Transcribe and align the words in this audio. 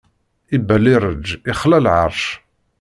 Ibellireǧ 0.55 1.25
ixla 1.51 1.79
lɛeṛc. 1.85 2.23